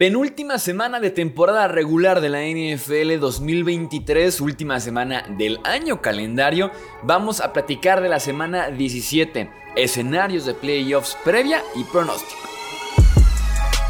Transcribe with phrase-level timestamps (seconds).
[0.00, 6.70] Penúltima semana de temporada regular de la NFL 2023, última semana del año calendario.
[7.02, 12.40] Vamos a platicar de la semana 17, escenarios de playoffs previa y pronóstico.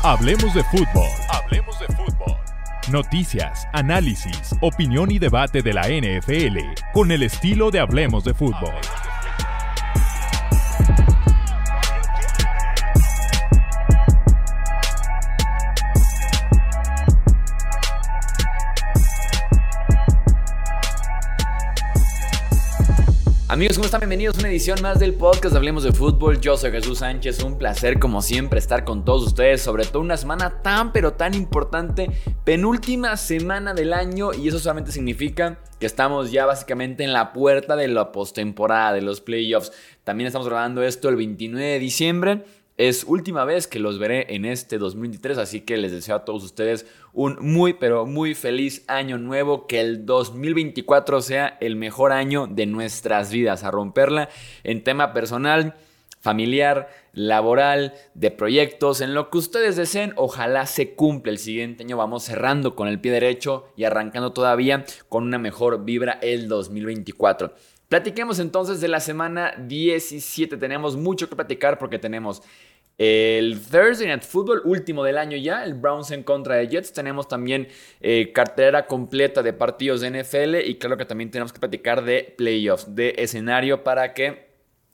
[0.03, 1.09] Hablemos de fútbol.
[1.29, 2.37] Hablemos de fútbol.
[2.91, 6.59] Noticias, análisis, opinión y debate de la NFL
[6.93, 8.75] con el estilo de Hablemos de fútbol.
[23.51, 23.99] Amigos, ¿cómo están?
[23.99, 26.41] Bienvenidos a una edición más del podcast Hablemos de Fútbol.
[26.41, 30.17] Yo soy Jesús Sánchez, un placer como siempre estar con todos ustedes, sobre todo una
[30.17, 32.13] semana tan pero tan importante,
[32.45, 37.75] penúltima semana del año y eso solamente significa que estamos ya básicamente en la puerta
[37.75, 39.73] de la postemporada, de los playoffs.
[40.05, 42.45] También estamos grabando esto el 29 de diciembre
[42.81, 46.43] es última vez que los veré en este 2023, así que les deseo a todos
[46.45, 52.47] ustedes un muy, pero muy feliz año nuevo, que el 2024 sea el mejor año
[52.47, 54.31] de nuestras vidas, a romperla
[54.65, 55.75] en tema personal,
[56.21, 61.99] familiar, laboral, de proyectos, en lo que ustedes deseen, ojalá se cumpla el siguiente año,
[61.99, 67.53] vamos cerrando con el pie derecho y arrancando todavía con una mejor vibra el 2024.
[67.91, 70.57] Platiquemos entonces de la semana 17.
[70.59, 72.41] Tenemos mucho que platicar porque tenemos
[72.99, 76.93] el Thursday Night Football, último del año ya, el Browns en contra de Jets.
[76.93, 77.67] Tenemos también
[78.01, 82.33] eh, cartera completa de partidos de NFL y claro que también tenemos que platicar de
[82.39, 84.51] playoffs, de escenario para que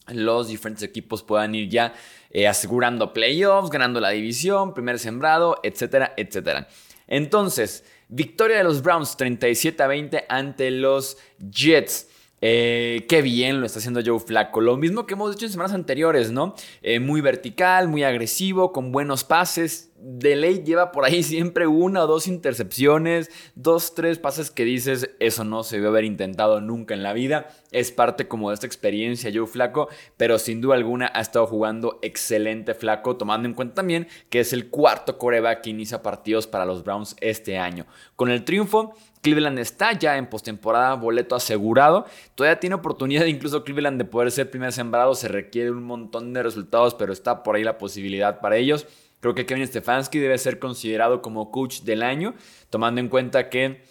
[0.08, 1.92] los diferentes equipos puedan ir ya
[2.30, 6.66] eh, asegurando playoffs, ganando la división, primer sembrado, etcétera, etcétera.
[7.06, 11.18] Entonces, victoria de los Browns 37 a 20 ante los
[11.50, 12.15] Jets.
[12.40, 14.60] Eh, qué bien lo está haciendo Joe Flaco.
[14.60, 16.54] Lo mismo que hemos dicho en semanas anteriores, ¿no?
[16.82, 19.90] Eh, muy vertical, muy agresivo, con buenos pases.
[19.98, 25.10] De ley lleva por ahí siempre una o dos intercepciones, dos, tres pases que dices,
[25.20, 27.48] eso no se debe haber intentado nunca en la vida.
[27.70, 31.98] Es parte como de esta experiencia Joe Flaco, pero sin duda alguna ha estado jugando
[32.02, 36.64] excelente Flaco, tomando en cuenta también que es el cuarto coreback que inicia partidos para
[36.64, 37.86] los Browns este año.
[38.14, 38.94] Con el triunfo,
[39.26, 42.06] Cleveland está ya en postemporada, boleto asegurado.
[42.36, 45.16] Todavía tiene oportunidad incluso Cleveland de poder ser primer sembrado.
[45.16, 48.86] Se requiere un montón de resultados, pero está por ahí la posibilidad para ellos.
[49.26, 52.36] Creo que Kevin Stefanski debe ser considerado como coach del año,
[52.70, 53.82] tomando en cuenta que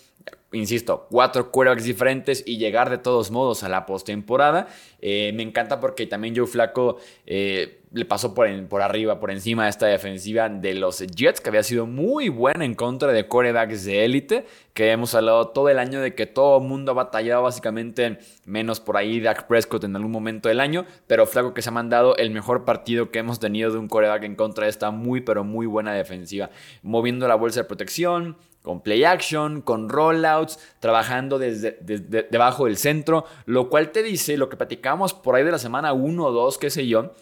[0.56, 4.68] insisto, cuatro quarterbacks diferentes y llegar de todos modos a la postemporada.
[5.02, 9.66] Eh, me encanta porque también Joe Flaco eh, le pasó por, por arriba, por encima
[9.66, 13.86] de esta defensiva de los Jets, que había sido muy buena en contra de quarterbacks
[13.86, 17.44] de élite, que hemos hablado todo el año de que todo el mundo ha batallado
[17.44, 21.70] básicamente, menos por ahí Dak Prescott en algún momento del año, pero Flaco que se
[21.70, 24.92] ha mandado el mejor partido que hemos tenido de un quarterback en contra de esta
[24.92, 26.50] muy, pero muy buena defensiva,
[26.82, 33.26] moviendo la bolsa de protección, con play action, con rollouts, trabajando desde, debajo del centro,
[33.46, 36.58] lo cual te dice lo que platicamos por ahí de la semana 1 o 2,
[36.58, 37.14] qué sé yo,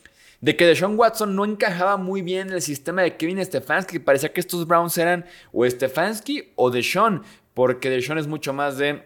[0.41, 4.33] de que Deshaun Watson no encajaba muy bien en el sistema de Kevin Stefanski, parecía
[4.33, 7.23] que estos Browns eran o Stefanski o Deshaun,
[7.53, 9.03] porque Deshaun es mucho más de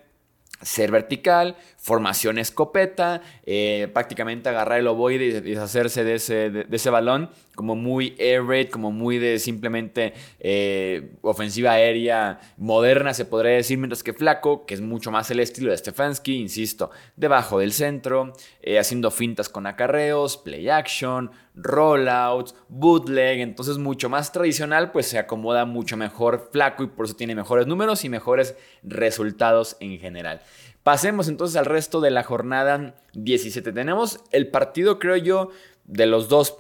[0.62, 6.90] ser vertical, formación escopeta, eh, prácticamente agarrar el ovoide y deshacerse de ese, de, ese
[6.90, 13.54] balón, como muy air raid, como muy de simplemente eh, ofensiva aérea moderna, se podría
[13.54, 17.74] decir, mientras que Flaco, que es mucho más el estilo de Stefanski, insisto, debajo del
[17.74, 25.08] centro, eh, haciendo fintas con acarreos, play action, rollouts, bootleg, entonces mucho más tradicional, pues
[25.08, 29.98] se acomoda mucho mejor Flaco y por eso tiene mejores números y mejores resultados en
[29.98, 30.42] general.
[30.84, 33.74] Pasemos entonces al resto de la jornada 17.
[33.74, 35.50] Tenemos el partido, creo yo,
[35.88, 36.60] de los dos,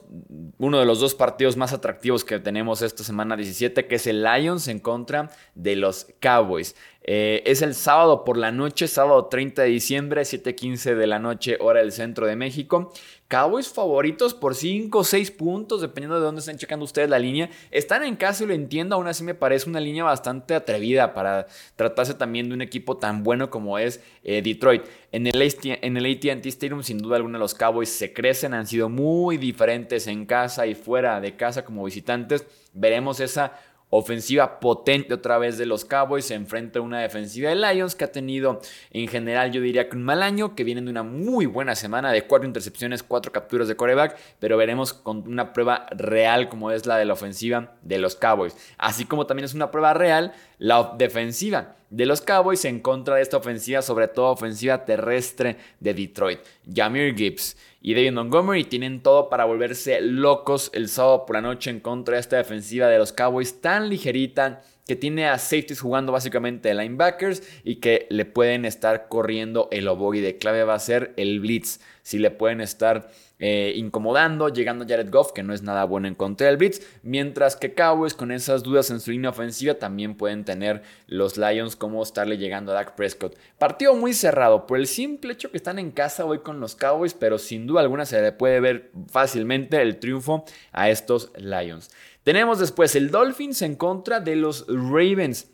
[0.60, 4.24] uno de los dos partidos más atractivos que tenemos esta semana 17, que es el
[4.24, 6.76] Lions en contra de los Cowboys.
[7.04, 11.58] Eh, es el sábado por la noche, sábado 30 de diciembre, 7:15 de la noche,
[11.62, 12.92] hora del centro de México.
[13.28, 17.50] Cowboys favoritos por 5 o 6 puntos, dependiendo de dónde estén checando ustedes la línea.
[17.72, 21.48] Están en casa y lo entiendo, aún así me parece una línea bastante atrevida para
[21.76, 24.84] tratarse también de un equipo tan bueno como es eh, Detroit.
[25.12, 28.88] En el, en el ATT Stadium, sin duda alguna, los Cowboys se crecen, han sido
[28.88, 32.46] muy diferentes en casa y fuera de casa como visitantes.
[32.74, 33.60] Veremos esa
[33.90, 38.04] ofensiva potente otra vez de los Cowboys se enfrenta a una defensiva de Lions que
[38.04, 38.60] ha tenido
[38.92, 42.12] en general yo diría que un mal año, que vienen de una muy buena semana
[42.12, 46.86] de cuatro intercepciones, cuatro capturas de coreback, pero veremos con una prueba real como es
[46.86, 50.94] la de la ofensiva de los Cowboys, así como también es una prueba real la
[50.98, 56.40] defensiva de los Cowboys en contra de esta ofensiva, sobre todo ofensiva terrestre de Detroit.
[56.74, 61.70] Jamir Gibbs y David Montgomery tienen todo para volverse locos el sábado por la noche
[61.70, 66.14] en contra de esta defensiva de los Cowboys tan ligerita que tiene a safeties jugando
[66.14, 70.38] básicamente de linebackers y que le pueden estar corriendo el ovoide.
[70.38, 71.82] Clave va a ser el blitz.
[72.04, 76.16] Si le pueden estar eh, incomodando, llegando Jared Goff, que no es nada bueno en
[76.16, 76.82] contra del blitz.
[77.04, 81.76] Mientras que Cowboys, con esas dudas en su línea ofensiva, también pueden tener los Lions
[81.76, 83.38] como estarle llegando a Dak Prescott.
[83.58, 87.14] Partido muy cerrado por el simple hecho que están en casa hoy con los Cowboys,
[87.14, 91.92] pero sin duda alguna se le puede ver fácilmente el triunfo a estos Lions.
[92.24, 95.48] Tenemos después el Dolphins en contra de los Ravens.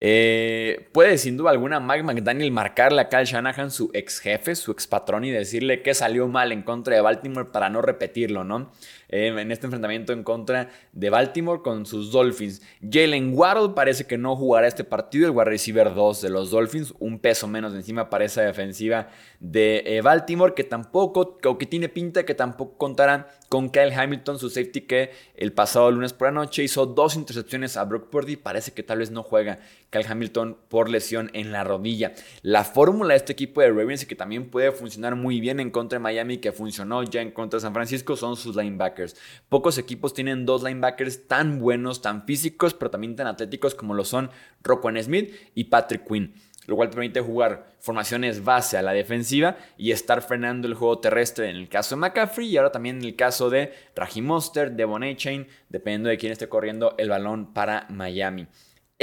[0.00, 4.72] Eh, puede sin duda alguna Mike McDaniel marcarle a Kyle Shanahan, su ex jefe, su
[4.72, 8.70] ex patrón, y decirle que salió mal en contra de Baltimore para no repetirlo, ¿no?
[9.16, 12.62] Eh, en este enfrentamiento en contra de Baltimore con sus Dolphins.
[12.82, 16.92] Jalen Waddle parece que no jugará este partido, el wide receiver 2 de los Dolphins,
[16.98, 19.06] un peso menos encima para esa defensiva
[19.38, 24.40] de eh, Baltimore, que tampoco, o que tiene pinta que tampoco contará con Kyle Hamilton,
[24.40, 28.34] su safety que el pasado lunes por la noche hizo dos intercepciones a Brock Purdy,
[28.34, 29.60] parece que tal vez no juega
[29.90, 32.14] Kyle Hamilton por lesión en la rodilla.
[32.42, 36.00] La fórmula de este equipo de Ravens que también puede funcionar muy bien en contra
[36.00, 39.03] de Miami, que funcionó ya en contra de San Francisco, son sus linebackers.
[39.48, 44.04] Pocos equipos tienen dos linebackers tan buenos, tan físicos, pero también tan atléticos como lo
[44.04, 44.30] son
[44.62, 46.34] Roquan Smith y Patrick Quinn
[46.66, 50.98] lo cual te permite jugar formaciones base a la defensiva y estar frenando el juego
[50.98, 54.72] terrestre en el caso de McCaffrey y ahora también en el caso de Raheem Monster,
[54.72, 58.46] Devon Chain, dependiendo de quién esté corriendo el balón para Miami.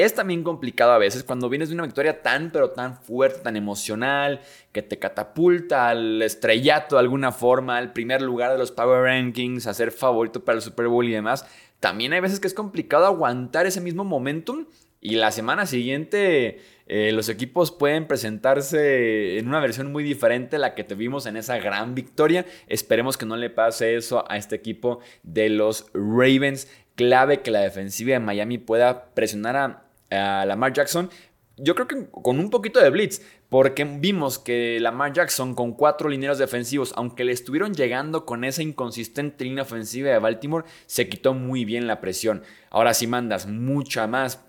[0.02, 3.56] Es también complicado a veces cuando vienes de una victoria tan pero tan fuerte, tan
[3.56, 9.04] emocional, que te catapulta al estrellato de alguna forma, al primer lugar de los Power
[9.04, 11.46] Rankings, a ser favorito para el Super Bowl y demás.
[11.80, 14.66] También hay veces que es complicado aguantar ese mismo momentum
[15.02, 20.60] y la semana siguiente eh, los equipos pueden presentarse en una versión muy diferente a
[20.60, 22.48] la que tuvimos en esa gran victoria.
[22.68, 27.62] Esperemos que no le pase eso a este equipo de los Ravens clave que la
[27.62, 31.10] defensiva de Miami pueda presionar a, Lamar Jackson.
[31.58, 36.10] Yo creo que con un poquito de blitz, porque vimos que Lamar Jackson con cuatro
[36.10, 41.34] lineros defensivos, aunque le estuvieron llegando con esa inconsistente línea ofensiva de Baltimore, se quitó
[41.34, 42.44] muy bien la presión.
[42.70, 44.44] Ahora si mandas mucha más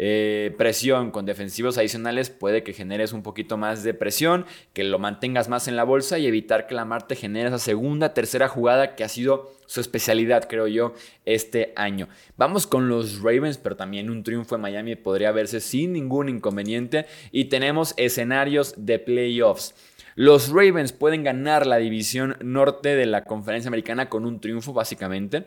[0.00, 5.00] eh, presión con defensivos adicionales, puede que generes un poquito más de presión, que lo
[5.00, 8.94] mantengas más en la bolsa y evitar que la Marte genere esa segunda, tercera jugada
[8.94, 12.08] que ha sido su especialidad, creo yo, este año.
[12.36, 17.06] Vamos con los Ravens, pero también un triunfo en Miami podría verse sin ningún inconveniente.
[17.32, 19.74] Y tenemos escenarios de playoffs.
[20.14, 25.44] Los Ravens pueden ganar la división norte de la conferencia americana con un triunfo, básicamente.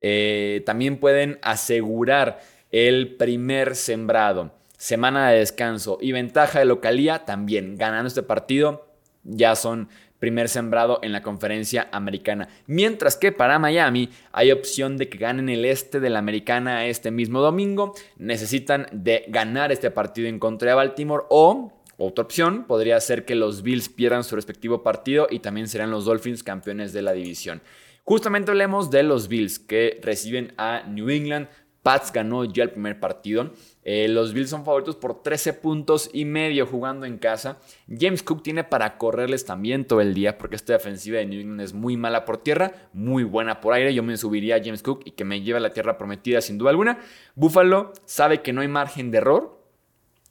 [0.00, 2.40] Eh, también pueden asegurar
[2.72, 4.52] el primer sembrado.
[4.76, 7.76] Semana de descanso y ventaja de localía también.
[7.76, 8.88] Ganando este partido
[9.22, 9.88] ya son
[10.18, 12.48] primer sembrado en la conferencia americana.
[12.66, 17.10] Mientras que para Miami hay opción de que ganen el este de la americana este
[17.10, 17.94] mismo domingo.
[18.16, 23.34] Necesitan de ganar este partido en contra de Baltimore o otra opción podría ser que
[23.34, 27.60] los Bills pierdan su respectivo partido y también serán los Dolphins campeones de la división.
[28.04, 31.48] Justamente hablemos de los Bills que reciben a New England.
[31.82, 33.50] Pats ganó ya el primer partido.
[33.82, 37.58] Eh, los Bills son favoritos por 13 puntos y medio jugando en casa.
[37.88, 41.60] James Cook tiene para correrles también todo el día porque esta defensiva de New England
[41.60, 43.92] es muy mala por tierra, muy buena por aire.
[43.92, 46.56] Yo me subiría a James Cook y que me lleve a la tierra prometida sin
[46.56, 46.98] duda alguna.
[47.34, 49.60] Buffalo sabe que no hay margen de error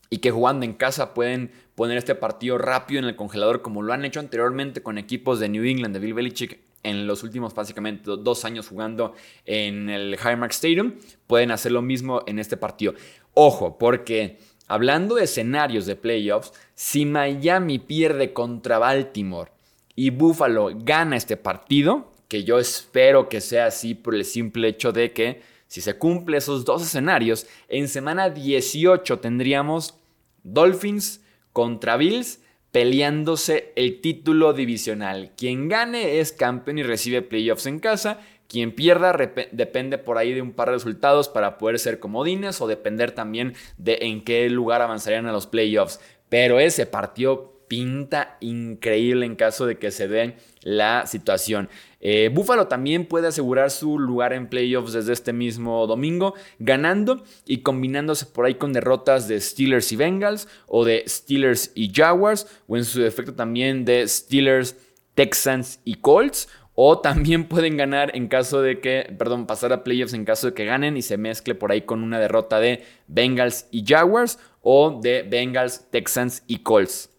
[0.10, 3.92] y que jugando en casa pueden poner este partido rápido en el congelador como lo
[3.92, 8.04] han hecho anteriormente con equipos de New England, de Bill Belichick en los últimos básicamente
[8.06, 9.14] dos años jugando
[9.46, 10.94] en el Highmark Stadium,
[11.28, 12.94] pueden hacer lo mismo en este partido.
[13.34, 19.52] Ojo, porque hablando de escenarios de playoffs, si Miami pierde contra Baltimore
[19.96, 24.92] y Buffalo gana este partido, que yo espero que sea así por el simple hecho
[24.92, 29.96] de que si se cumple esos dos escenarios, en semana 18 tendríamos
[30.44, 31.22] Dolphins
[31.54, 32.41] contra Bills
[32.72, 35.32] peleándose el título divisional.
[35.38, 38.20] Quien gane es campeón y recibe playoffs en casa.
[38.48, 39.14] Quien pierda
[39.52, 43.54] depende por ahí de un par de resultados para poder ser comodines o depender también
[43.78, 46.00] de en qué lugar avanzarían a los playoffs.
[46.28, 51.70] Pero ese partido pinta increíble en caso de que se dé la situación.
[52.02, 57.60] Eh, Buffalo también puede asegurar su lugar en playoffs desde este mismo domingo, ganando y
[57.60, 62.76] combinándose por ahí con derrotas de Steelers y Bengals o de Steelers y Jaguars o
[62.76, 64.76] en su defecto también de Steelers,
[65.16, 70.14] Texans y Colts O también pueden ganar en caso de que, perdón, pasar a playoffs
[70.14, 73.68] en caso de que ganen y se mezcle por ahí con una derrota de Bengals
[73.72, 77.11] y Jaguars o de Bengals, Texans y Colts.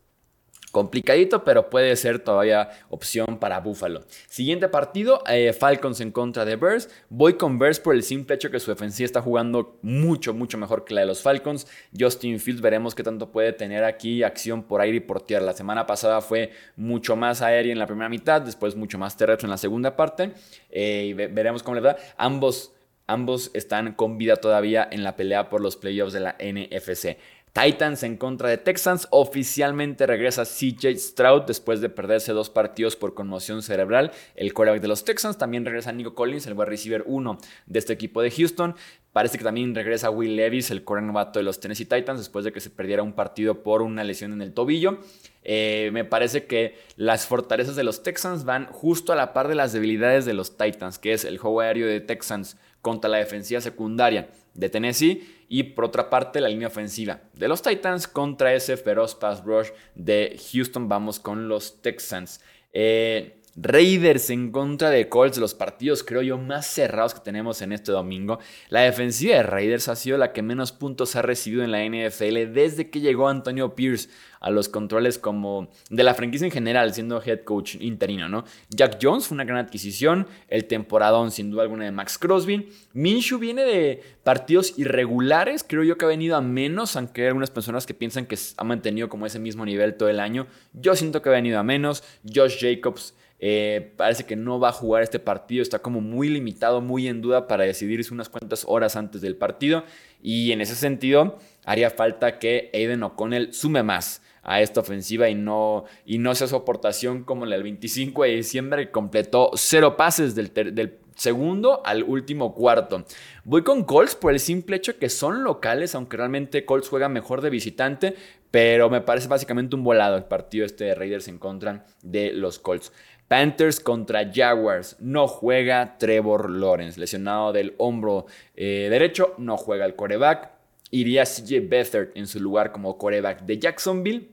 [0.73, 4.05] Complicadito, pero puede ser todavía opción para Buffalo.
[4.27, 6.89] Siguiente partido, eh, Falcons en contra de Bears.
[7.11, 10.87] Voy con Bears por el simple hecho que su defensiva está jugando mucho, mucho mejor
[10.87, 11.67] que la de los Falcons.
[11.97, 15.45] Justin Fields veremos qué tanto puede tener aquí acción por aire y por tierra.
[15.45, 19.45] La semana pasada fue mucho más aéreo en la primera mitad, después mucho más terrestre
[19.45, 20.33] en la segunda parte.
[20.71, 21.97] Eh, y veremos cómo le va.
[22.17, 22.73] Ambos
[23.09, 27.19] Ambos están con vida todavía en la pelea por los playoffs de la NFC.
[27.53, 29.09] Titans en contra de Texans.
[29.11, 34.11] Oficialmente regresa CJ Stroud después de perderse dos partidos por conmoción cerebral.
[34.35, 35.37] El quarterback de los Texans.
[35.37, 38.75] También regresa Nico Collins, el wide receiver 1 de este equipo de Houston.
[39.13, 42.53] Parece que también regresa Will Levis, el core novato de los Tennessee Titans, después de
[42.53, 45.01] que se perdiera un partido por una lesión en el tobillo.
[45.45, 49.55] Eh, me parece que las fortalezas de los Texans van justo a la par de
[49.55, 53.61] las debilidades de los Titans, que es el juego aéreo de Texans contra la defensiva
[53.61, 58.77] secundaria de Tennessee y por otra parte la línea ofensiva de los Titans contra ese
[58.77, 60.89] feroz pass rush de Houston.
[60.89, 62.41] Vamos con los Texans.
[62.73, 67.73] Eh, Raiders en contra de Colts, los partidos creo yo más cerrados que tenemos en
[67.73, 68.39] este domingo.
[68.71, 72.53] La defensiva de Raiders ha sido la que menos puntos ha recibido en la NFL
[72.53, 74.09] desde que llegó Antonio Pierce
[74.41, 78.45] a los controles como de la franquicia en general, siendo head coach interino, ¿no?
[78.71, 82.69] Jack Jones fue una gran adquisición, el temporadón sin duda alguna de Max Crosby.
[82.93, 87.51] Minshew viene de partidos irregulares, creo yo que ha venido a menos, aunque hay algunas
[87.51, 90.47] personas que piensan que ha mantenido como ese mismo nivel todo el año.
[90.73, 92.03] Yo siento que ha venido a menos.
[92.25, 93.15] Josh Jacobs
[93.45, 97.21] eh, parece que no va a jugar este partido, está como muy limitado, muy en
[97.21, 99.83] duda para decidirse unas cuantas horas antes del partido.
[100.23, 105.35] Y en ese sentido, haría falta que Aiden O'Connell sume más a esta ofensiva y
[105.35, 109.97] no, y no sea su aportación como la del 25 de diciembre, que completó cero
[109.97, 113.05] pases del, segundo al último cuarto.
[113.43, 117.41] Voy con Colts por el simple hecho que son locales, aunque realmente Colts juega mejor
[117.41, 118.15] de visitante,
[118.53, 122.59] pero me parece básicamente un volado el partido este de Raiders en contra de los
[122.59, 122.93] Colts.
[123.33, 124.97] Panthers contra Jaguars.
[125.01, 129.35] No juega Trevor Lawrence, lesionado del hombro eh, derecho.
[129.39, 130.51] No juega el coreback.
[130.91, 134.29] Iría CJ Beathard en su lugar como coreback de Jacksonville.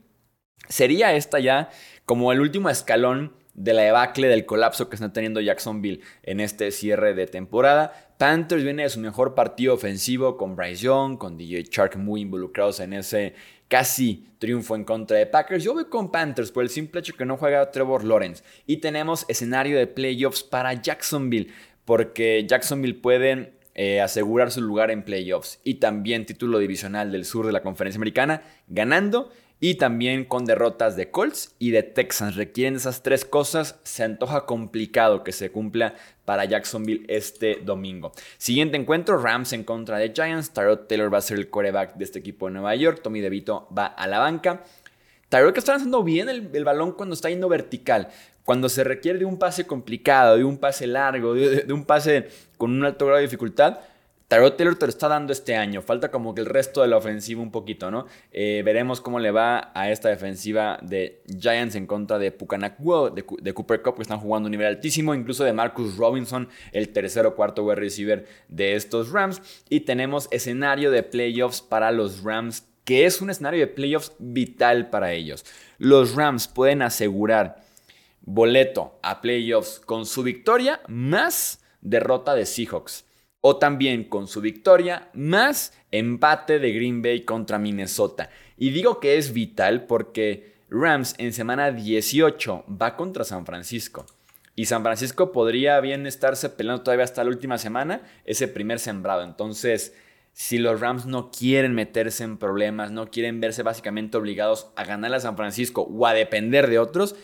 [0.67, 1.69] Sería esta ya
[2.03, 6.69] como el último escalón de la debacle del colapso que está teniendo Jacksonville en este
[6.71, 7.93] cierre de temporada.
[8.17, 12.81] Panthers viene de su mejor partido ofensivo con Bryce Young, con DJ Chark muy involucrados
[12.81, 13.33] en ese
[13.69, 15.63] casi triunfo en contra de Packers.
[15.63, 18.43] Yo voy con Panthers por el simple hecho que no juega Trevor Lawrence.
[18.65, 21.53] Y tenemos escenario de playoffs para Jacksonville,
[21.85, 27.45] porque Jacksonville puede eh, asegurar su lugar en playoffs y también título divisional del sur
[27.45, 32.35] de la conferencia americana, ganando y también con derrotas de Colts y de Texans.
[32.35, 33.79] Requieren esas tres cosas.
[33.83, 38.11] Se antoja complicado que se cumpla para Jacksonville este domingo.
[38.37, 40.51] Siguiente encuentro, Rams en contra de Giants.
[40.51, 43.01] Tyrod Taylor va a ser el coreback de este equipo de Nueva York.
[43.03, 44.63] Tommy DeVito va a la banca.
[45.27, 48.07] Tyrod que está lanzando bien el, balón cuando está yendo vertical.
[48.45, 52.71] Cuando se requiere de un pase complicado, de un pase largo, de un pase con
[52.71, 53.79] un alto grado de dificultad,
[54.29, 55.81] Tyrod Taylor te lo está dando este año.
[55.81, 58.05] Falta como que el resto de la ofensiva un poquito, ¿no?
[58.31, 63.53] Eh, veremos cómo le va a esta defensiva de Giants en contra de Pucanacua, de,
[63.53, 65.15] Cooper Cup, que están jugando un nivel altísimo.
[65.15, 69.41] Incluso de Marcus Robinson, el tercer o cuarto wide receiver de estos Rams.
[69.67, 74.91] Y tenemos escenario de playoffs para los Rams, que es un escenario de playoffs vital
[74.91, 75.43] para ellos.
[75.79, 77.63] Los Rams pueden asegurar
[78.21, 83.08] boleto a playoffs con su victoria más derrota de Seahawks
[83.41, 88.29] o también con su victoria más empate de Green Bay contra Minnesota.
[88.57, 94.05] Y digo que es vital porque Rams en semana 18 va contra San Francisco.
[94.55, 99.23] Y San Francisco podría bien estarse peleando todavía hasta la última semana ese primer sembrado.
[99.23, 99.95] Entonces,
[100.33, 105.13] si los Rams no quieren meterse en problemas, no quieren verse básicamente obligados a ganar
[105.13, 107.15] a San Francisco o a depender de otros,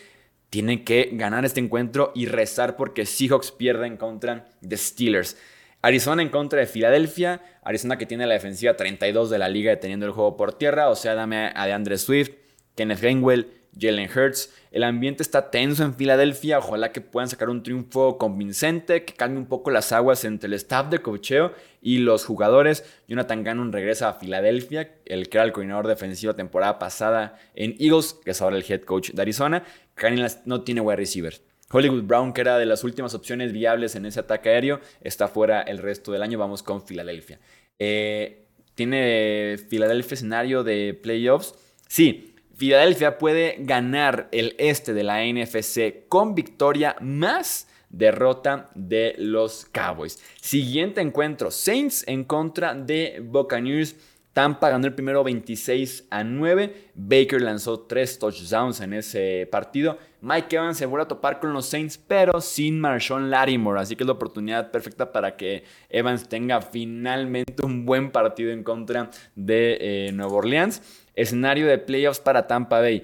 [0.49, 5.37] tienen que ganar este encuentro y rezar porque Seahawks pierden contra The Steelers.
[5.85, 7.43] Arizona en contra de Filadelfia.
[7.61, 10.89] Arizona que tiene la defensiva 32 de la liga teniendo el juego por tierra.
[10.89, 12.31] O sea, dame a DeAndre Swift,
[12.73, 14.51] Kenneth Gainwell, Jalen Hurts.
[14.71, 16.57] El ambiente está tenso en Filadelfia.
[16.57, 20.55] Ojalá que puedan sacar un triunfo convincente, que calme un poco las aguas entre el
[20.55, 22.83] staff de cocheo y los jugadores.
[23.07, 28.19] Jonathan Gannon regresa a Filadelfia, el que era el coordinador defensivo temporada pasada en Eagles,
[28.25, 29.63] que es ahora el head coach de Arizona.
[29.93, 31.43] Cardinals no tiene wide receivers.
[31.75, 35.61] Hollywood Brown, que era de las últimas opciones viables en ese ataque aéreo, está fuera
[35.61, 36.39] el resto del año.
[36.39, 37.37] Vamos con Filadelfia.
[37.79, 41.53] Eh, ¿Tiene Filadelfia escenario de playoffs?
[41.89, 49.65] Sí, Filadelfia puede ganar el este de la NFC con victoria más derrota de los
[49.65, 50.23] Cowboys.
[50.39, 53.97] Siguiente encuentro, Saints en contra de Buccaneers.
[54.35, 56.89] Tampa ganó el primero 26 a 9.
[56.93, 59.97] Baker lanzó tres touchdowns en ese partido.
[60.19, 63.79] Mike Evans se vuelve a topar con los Saints, pero sin Marshawn Lattimore.
[63.79, 68.65] Así que es la oportunidad perfecta para que Evans tenga finalmente un buen partido en
[68.65, 70.81] contra de eh, Nueva Orleans.
[71.15, 73.03] Escenario de playoffs para Tampa Bay.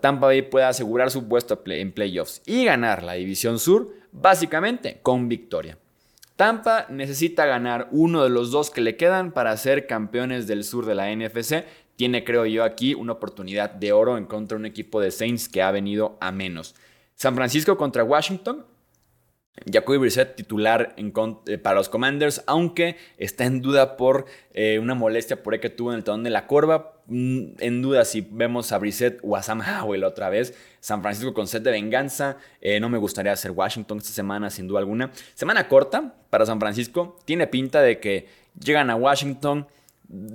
[0.00, 5.28] Tampa Bay puede asegurar su puesto en playoffs y ganar la división sur, básicamente con
[5.28, 5.78] victoria.
[6.36, 10.86] Tampa necesita ganar uno de los dos que le quedan para ser campeones del sur
[10.86, 11.64] de la NFC.
[11.96, 15.48] Tiene, creo yo, aquí una oportunidad de oro en contra de un equipo de Saints
[15.48, 16.74] que ha venido a menos.
[17.14, 18.66] San Francisco contra Washington.
[19.70, 24.24] Jacoby Brissett titular eh, para los Commanders, aunque está en duda por
[24.54, 27.01] eh, una molestia por ahí que tuvo en el talón de la corva.
[27.14, 30.54] Mm, en duda si vemos a Brissett o a Sam Howell otra vez.
[30.80, 32.38] San Francisco con set de venganza.
[32.62, 35.10] Eh, no me gustaría hacer Washington esta semana, sin duda alguna.
[35.34, 37.18] Semana corta para San Francisco.
[37.26, 38.28] Tiene pinta de que
[38.58, 39.66] llegan a Washington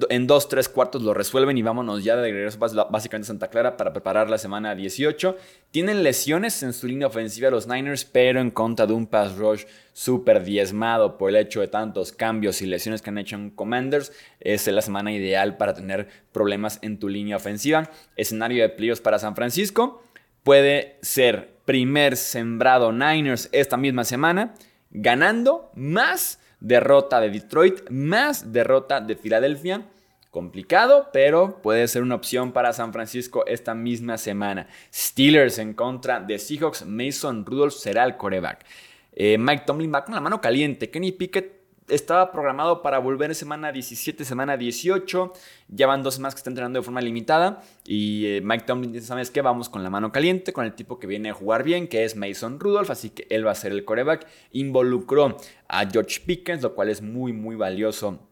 [0.10, 3.78] en dos, tres cuartos lo resuelven y vámonos ya de regreso básicamente a Santa Clara
[3.78, 5.38] para preparar la semana 18.
[5.70, 9.66] Tienen lesiones en su línea ofensiva los Niners, pero en contra de un pass rush
[9.94, 14.12] súper diezmado por el hecho de tantos cambios y lesiones que han hecho en Commanders,
[14.40, 17.90] es la semana ideal para tener problemas en tu línea ofensiva.
[18.16, 20.02] Escenario de plios para San Francisco
[20.44, 24.56] puede ser primer sembrado Niners esta misma semana,
[24.90, 29.86] ganando más derrota de Detroit más derrota de Filadelfia.
[30.32, 34.68] Complicado, pero puede ser una opción para San Francisco esta misma semana.
[34.94, 36.86] Steelers en contra de Seahawks.
[36.86, 38.66] Mason Rudolph será el coreback.
[39.14, 40.92] Eh, Mike Tomlin va con la mano caliente.
[40.92, 41.57] Kenny Pickett
[41.88, 45.34] estaba programado para volver semana 17, semana 18.
[45.70, 47.62] Ya van dos semanas que está entrenando de forma limitada.
[47.86, 49.42] Y eh, Mike Tomlin dice: ¿Sabes qué?
[49.42, 52.16] Vamos con la mano caliente, con el tipo que viene a jugar bien, que es
[52.16, 52.90] Mason Rudolph.
[52.90, 54.28] Así que él va a ser el coreback.
[54.52, 58.27] Involucró a George Pickens, lo cual es muy, muy valioso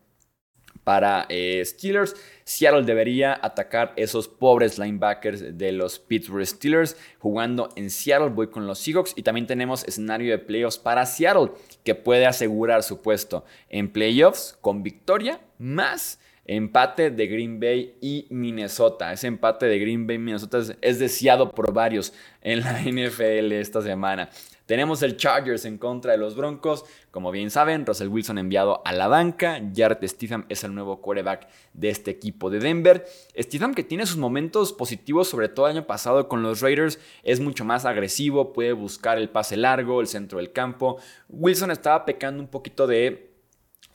[0.86, 2.16] para eh, Steelers.
[2.46, 6.96] Seattle debería atacar esos pobres linebackers de los Pittsburgh Steelers.
[7.20, 9.12] Jugando en Seattle, voy con los Seahawks.
[9.18, 11.52] Y también tenemos escenario de playoffs para Seattle,
[11.84, 18.28] que puede asegurar su puesto en playoffs con victoria más empate de Green Bay y
[18.30, 19.12] Minnesota.
[19.12, 23.82] Ese empate de Green Bay y Minnesota es deseado por varios en la NFL esta
[23.82, 24.30] semana.
[24.66, 26.86] Tenemos el Chargers en contra de los Broncos.
[27.12, 29.62] Como bien saben, Russell Wilson enviado a la banca.
[29.76, 33.06] Jared Stidham es el nuevo quarterback de este equipo de Denver.
[33.38, 37.40] Stidham que tiene sus momentos positivos, sobre todo el año pasado con los Raiders, es
[37.40, 40.98] mucho más agresivo, puede buscar el pase largo, el centro del campo.
[41.30, 43.35] Wilson estaba pecando un poquito de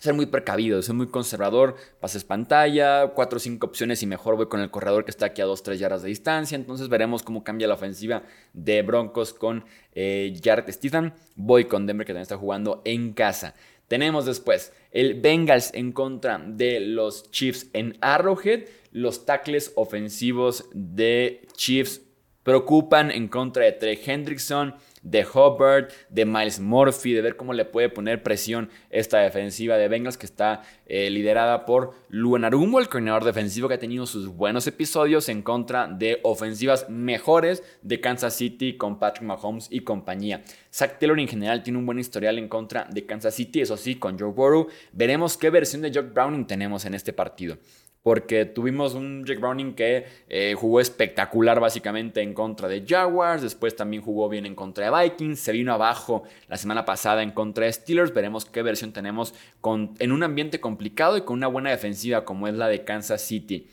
[0.00, 4.46] ser muy precavido, ser muy conservador, pases pantalla, cuatro o cinco opciones y mejor voy
[4.46, 6.56] con el corredor que está aquí a 2-3 yardas de distancia.
[6.56, 8.22] Entonces veremos cómo cambia la ofensiva
[8.54, 11.12] de Broncos con eh, Jared Stephen.
[11.36, 13.54] Voy con Denver que también está jugando en casa.
[13.88, 18.62] Tenemos después el Bengals en contra de los Chiefs en Arrowhead.
[18.92, 22.00] Los tackles ofensivos de Chiefs
[22.42, 27.64] preocupan en contra de Trey Hendrickson de Hubbard, de Miles Murphy, de ver cómo le
[27.64, 32.88] puede poner presión esta defensiva de Bengals que está eh, liderada por Luan Arumo, el
[32.88, 38.34] coordinador defensivo que ha tenido sus buenos episodios en contra de ofensivas mejores de Kansas
[38.34, 40.42] City con Patrick Mahomes y compañía.
[40.72, 43.96] Zach Taylor en general tiene un buen historial en contra de Kansas City, eso sí,
[43.96, 44.68] con Joe Burrow.
[44.92, 47.58] Veremos qué versión de Jock Browning tenemos en este partido
[48.02, 53.76] porque tuvimos un Jake Browning que eh, jugó espectacular básicamente en contra de Jaguars, después
[53.76, 57.66] también jugó bien en contra de Vikings, se vino abajo la semana pasada en contra
[57.66, 61.70] de Steelers, veremos qué versión tenemos con, en un ambiente complicado y con una buena
[61.70, 63.68] defensiva como es la de Kansas City.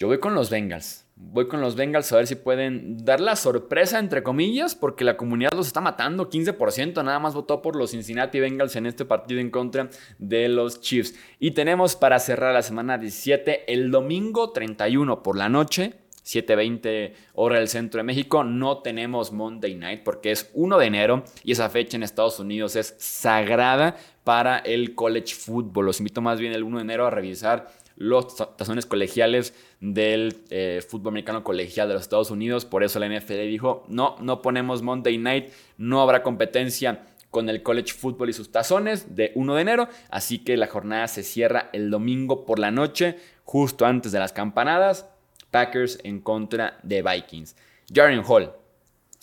[0.00, 1.06] Yo voy con los Bengals.
[1.30, 5.16] Voy con los Bengals a ver si pueden dar la sorpresa, entre comillas, porque la
[5.16, 6.28] comunidad los está matando.
[6.28, 10.80] 15% nada más votó por los Cincinnati Bengals en este partido en contra de los
[10.80, 11.14] Chiefs.
[11.38, 15.94] Y tenemos para cerrar la semana 17 el domingo 31 por la noche.
[16.24, 18.44] 7:20 hora del centro de México.
[18.44, 22.76] No tenemos Monday Night porque es 1 de enero y esa fecha en Estados Unidos
[22.76, 25.86] es sagrada para el college football.
[25.86, 30.84] Los invito más bien el 1 de enero a revisar los tazones colegiales del eh,
[30.86, 32.64] fútbol americano colegial de los Estados Unidos.
[32.64, 37.62] Por eso la NFL dijo, no, no ponemos Monday Night, no habrá competencia con el
[37.62, 39.88] college football y sus tazones de 1 de enero.
[40.10, 44.32] Así que la jornada se cierra el domingo por la noche, justo antes de las
[44.32, 45.08] campanadas.
[45.50, 47.56] Packers en contra de Vikings.
[47.92, 48.52] Jaren Hall,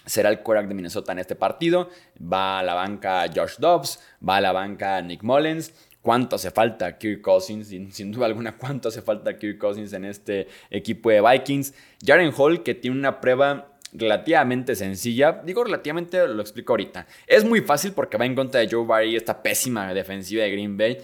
[0.05, 1.89] será el quarterback de Minnesota en este partido.
[2.21, 6.97] Va a la banca Josh Dobbs, va a la banca Nick Mullens cuánto hace falta
[6.97, 11.73] Kirk Cousins, sin, duda alguna cuánto hace falta Kirk Cousins en este equipo de Vikings.
[12.05, 15.41] Jaren Hall, que tiene una prueba relativamente sencilla.
[15.43, 17.07] Digo relativamente, lo explico ahorita.
[17.27, 20.77] Es muy fácil porque va en contra de Joe Barry, esta pésima defensiva de Green
[20.77, 20.97] Bay.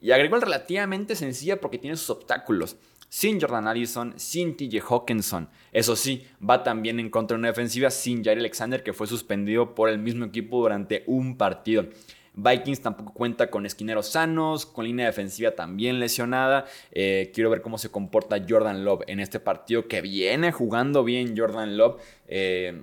[0.00, 2.76] Y agrego el relativamente sencilla porque tiene sus obstáculos.
[3.08, 5.48] Sin Jordan Addison, sin TJ Hawkinson.
[5.70, 9.74] Eso sí, va también en contra de una defensiva sin Jair Alexander que fue suspendido
[9.74, 11.86] por el mismo equipo durante un partido.
[12.34, 16.64] Vikings tampoco cuenta con esquineros sanos, con línea defensiva también lesionada.
[16.90, 21.36] Eh, quiero ver cómo se comporta Jordan Love en este partido que viene jugando bien
[21.36, 22.00] Jordan Love.
[22.26, 22.82] Eh,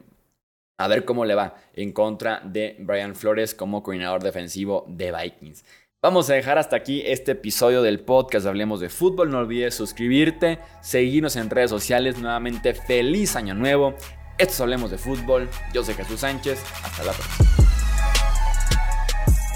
[0.78, 5.66] a ver cómo le va en contra de Brian Flores como coordinador defensivo de Vikings.
[6.02, 9.30] Vamos a dejar hasta aquí este episodio del podcast Hablemos de Fútbol.
[9.30, 12.18] No olvides suscribirte, seguirnos en redes sociales.
[12.20, 13.96] Nuevamente, feliz año nuevo.
[14.38, 15.50] Esto es Hablemos de Fútbol.
[15.74, 16.64] Yo soy Jesús Sánchez.
[16.82, 17.69] Hasta la próxima.